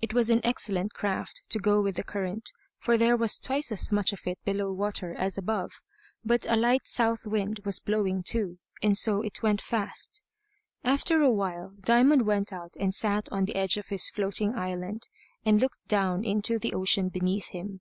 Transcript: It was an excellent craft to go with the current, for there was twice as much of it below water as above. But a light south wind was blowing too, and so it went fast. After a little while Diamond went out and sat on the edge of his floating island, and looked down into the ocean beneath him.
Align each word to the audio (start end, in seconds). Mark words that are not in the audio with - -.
It 0.00 0.14
was 0.14 0.30
an 0.30 0.40
excellent 0.44 0.92
craft 0.94 1.42
to 1.48 1.58
go 1.58 1.80
with 1.82 1.96
the 1.96 2.04
current, 2.04 2.48
for 2.78 2.96
there 2.96 3.16
was 3.16 3.40
twice 3.40 3.72
as 3.72 3.90
much 3.90 4.12
of 4.12 4.20
it 4.24 4.38
below 4.44 4.70
water 4.72 5.12
as 5.16 5.36
above. 5.36 5.72
But 6.24 6.46
a 6.48 6.54
light 6.54 6.86
south 6.86 7.26
wind 7.26 7.58
was 7.64 7.80
blowing 7.80 8.22
too, 8.22 8.60
and 8.84 8.96
so 8.96 9.20
it 9.22 9.42
went 9.42 9.60
fast. 9.60 10.22
After 10.84 11.16
a 11.16 11.20
little 11.22 11.34
while 11.34 11.72
Diamond 11.80 12.22
went 12.24 12.52
out 12.52 12.76
and 12.78 12.94
sat 12.94 13.28
on 13.32 13.46
the 13.46 13.56
edge 13.56 13.76
of 13.76 13.88
his 13.88 14.08
floating 14.10 14.54
island, 14.54 15.08
and 15.44 15.60
looked 15.60 15.84
down 15.88 16.22
into 16.24 16.56
the 16.56 16.72
ocean 16.72 17.08
beneath 17.08 17.48
him. 17.48 17.80